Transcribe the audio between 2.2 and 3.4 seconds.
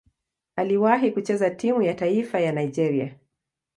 ya Nigeria.